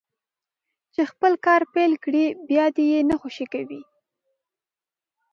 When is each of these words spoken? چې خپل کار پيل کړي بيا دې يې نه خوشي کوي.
چې 0.93 1.01
خپل 1.11 1.33
کار 1.45 1.61
پيل 1.73 1.93
کړي 2.03 2.25
بيا 2.49 2.65
دې 2.75 2.85
يې 2.91 2.99
نه 3.09 3.15
خوشي 3.21 3.45
کوي. 3.53 3.81